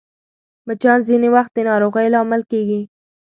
[0.67, 2.81] مچان ځینې وخت د ناروغۍ لامل کېږي